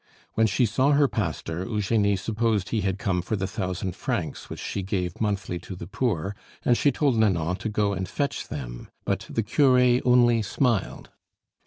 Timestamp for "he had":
2.69-2.97